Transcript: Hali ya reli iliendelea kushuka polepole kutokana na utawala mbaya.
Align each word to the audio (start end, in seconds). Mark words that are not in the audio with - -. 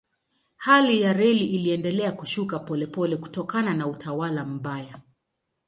Hali 0.55 1.01
ya 1.01 1.13
reli 1.13 1.45
iliendelea 1.45 2.11
kushuka 2.11 2.59
polepole 2.59 3.17
kutokana 3.17 3.73
na 3.73 3.87
utawala 3.87 4.45
mbaya. 4.45 4.99